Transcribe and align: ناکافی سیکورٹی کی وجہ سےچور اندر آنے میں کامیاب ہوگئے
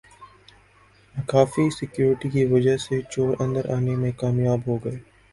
ناکافی 1.15 1.65
سیکورٹی 1.77 2.27
کی 2.33 2.43
وجہ 2.53 2.75
سےچور 2.85 3.31
اندر 3.43 3.65
آنے 3.75 3.95
میں 3.95 4.11
کامیاب 4.19 4.59
ہوگئے 4.67 4.97